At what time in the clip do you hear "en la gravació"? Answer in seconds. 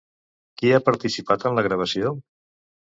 1.51-2.19